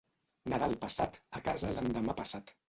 [0.53, 2.53] Nadal passat, a casa l'endemà passat.